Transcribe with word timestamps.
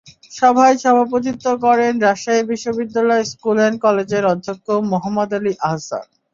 সভায় 0.31 0.75
সভাপতিত্ব 0.83 1.45
করেন 1.65 1.93
রাজশাহী 2.05 2.41
বিশ্ববিদ্যালয় 2.51 3.23
স্কুল 3.31 3.57
অ্যান্ড 3.59 3.77
কলেজের 3.85 4.23
অধ্যক্ষ 4.33 4.67
মোহাম্মদ 4.91 5.29
আলী 5.37 5.53
আহসান। 5.67 6.05